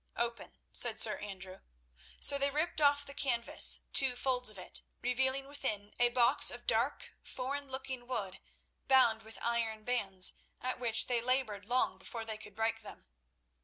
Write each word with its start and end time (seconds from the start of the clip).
"Open," 0.17 0.57
said 0.71 0.99
Sir 0.99 1.19
Andrew. 1.19 1.59
So 2.19 2.39
they 2.39 2.49
ripped 2.49 2.81
off 2.81 3.05
the 3.05 3.13
canvas, 3.13 3.81
two 3.93 4.15
folds 4.15 4.49
of 4.49 4.57
it, 4.57 4.81
revealing 5.03 5.47
within 5.47 5.93
a 5.99 6.09
box 6.09 6.49
of 6.49 6.65
dark, 6.65 7.13
foreign 7.21 7.69
looking 7.69 8.07
wood 8.07 8.39
bound 8.87 9.21
with 9.21 9.37
iron 9.43 9.83
bands, 9.83 10.33
at 10.59 10.79
which 10.79 11.05
they 11.05 11.21
laboured 11.21 11.65
long 11.65 11.99
before 11.99 12.25
they 12.25 12.39
could 12.39 12.55
break 12.55 12.81
them. 12.81 13.05